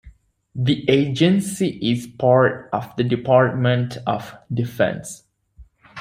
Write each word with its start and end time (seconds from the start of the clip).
The 0.55 0.83
agency 0.89 1.67
is 1.79 2.07
part 2.07 2.71
of 2.73 2.95
the 2.95 3.03
Department 3.03 3.99
of 4.07 4.35
Defense. 4.51 5.25